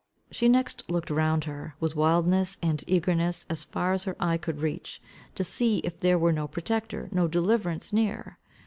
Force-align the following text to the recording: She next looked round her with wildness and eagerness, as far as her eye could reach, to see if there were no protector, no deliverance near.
She 0.31 0.49
next 0.49 0.89
looked 0.89 1.11
round 1.11 1.43
her 1.43 1.75
with 1.79 1.95
wildness 1.95 2.57
and 2.63 2.83
eagerness, 2.87 3.45
as 3.51 3.63
far 3.65 3.93
as 3.93 4.05
her 4.05 4.15
eye 4.19 4.37
could 4.37 4.57
reach, 4.61 4.99
to 5.35 5.43
see 5.43 5.77
if 5.83 5.99
there 5.99 6.17
were 6.17 6.33
no 6.33 6.47
protector, 6.47 7.07
no 7.11 7.27
deliverance 7.27 7.93
near. 7.93 8.39